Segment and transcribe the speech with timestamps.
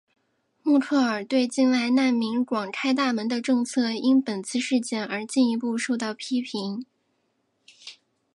[0.63, 6.87] 默克尔对境外难民广开大门的政策因本次事件而进一步受到批评。